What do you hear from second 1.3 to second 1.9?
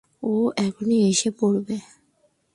পড়বে।